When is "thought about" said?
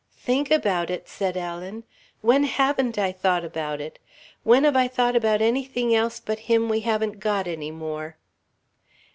3.11-3.79, 4.87-5.43